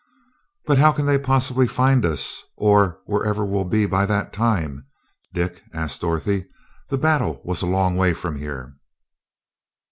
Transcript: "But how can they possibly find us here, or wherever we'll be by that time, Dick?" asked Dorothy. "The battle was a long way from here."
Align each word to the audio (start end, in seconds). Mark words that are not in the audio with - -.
"But 0.65 0.79
how 0.79 0.91
can 0.93 1.05
they 1.05 1.19
possibly 1.19 1.67
find 1.67 2.03
us 2.07 2.37
here, 2.37 2.45
or 2.57 2.99
wherever 3.05 3.45
we'll 3.45 3.65
be 3.65 3.85
by 3.85 4.07
that 4.07 4.33
time, 4.33 4.87
Dick?" 5.31 5.61
asked 5.75 6.01
Dorothy. 6.01 6.47
"The 6.89 6.97
battle 6.97 7.39
was 7.45 7.61
a 7.61 7.67
long 7.67 7.95
way 7.97 8.15
from 8.15 8.37
here." 8.37 8.77